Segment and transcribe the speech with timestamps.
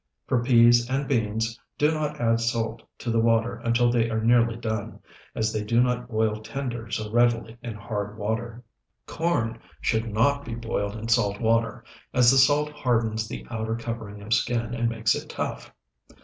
[0.25, 4.55] For peas and beans do not add salt to the water until they are nearly
[4.55, 4.99] done,
[5.35, 8.63] as they do not boil tender so readily in hard water.
[9.05, 11.83] Corn should not be boiled in salt water,
[12.15, 15.71] as the salt hardens the outer covering of skin and makes it tough.